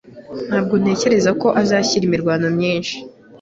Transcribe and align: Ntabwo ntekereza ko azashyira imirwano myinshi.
Ntabwo 0.47 0.73
ntekereza 0.81 1.31
ko 1.41 1.47
azashyira 1.61 2.03
imirwano 2.05 2.47
myinshi. 2.57 2.95